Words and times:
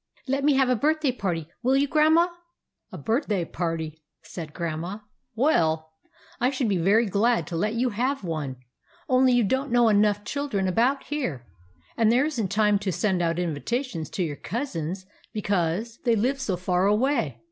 Let 0.27 0.43
me 0.43 0.55
have 0.55 0.67
a 0.67 0.75
birthday 0.75 1.11
party, 1.11 1.47
will 1.61 1.75
you, 1.77 1.87
Grandma?"" 1.87 2.29
A 2.91 2.97
birthday 2.97 3.45
party?" 3.45 4.01
said 4.33 4.51
Grandma. 4.51 5.01
"Well, 5.35 5.91
I 6.39 6.49
should 6.49 6.67
be 6.69 6.77
very 6.77 7.05
glad 7.05 7.45
to 7.45 7.55
let 7.55 7.75
you 7.75 7.91
have 7.91 8.23
one, 8.23 8.55
only 9.07 9.31
you 9.33 9.43
don't 9.43 9.69
know 9.69 9.89
enough 9.89 10.23
children 10.25 10.67
about 10.67 11.03
here; 11.03 11.45
and 11.97 12.11
there 12.11 12.25
is 12.25 12.41
n't 12.41 12.49
time 12.49 12.79
to 12.79 12.91
send 12.91 13.21
out 13.21 13.37
invitations 13.37 14.09
to 14.09 14.23
your 14.23 14.37
cousins, 14.37 15.05
because 15.33 15.99
they 16.03 16.15
live 16.15 16.41
so 16.41 16.57
far 16.57 16.87
away. 16.87 17.39